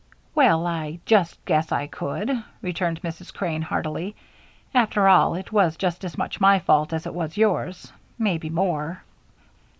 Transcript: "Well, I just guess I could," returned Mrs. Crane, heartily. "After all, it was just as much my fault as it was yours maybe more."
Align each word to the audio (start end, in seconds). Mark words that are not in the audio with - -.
"Well, 0.33 0.65
I 0.65 0.99
just 1.05 1.45
guess 1.45 1.71
I 1.71 1.85
could," 1.85 2.35
returned 2.63 3.03
Mrs. 3.03 3.31
Crane, 3.31 3.61
heartily. 3.61 4.15
"After 4.73 5.07
all, 5.07 5.35
it 5.35 5.51
was 5.51 5.77
just 5.77 6.03
as 6.03 6.17
much 6.17 6.41
my 6.41 6.57
fault 6.57 6.91
as 6.91 7.05
it 7.05 7.13
was 7.13 7.37
yours 7.37 7.93
maybe 8.17 8.49
more." 8.49 9.03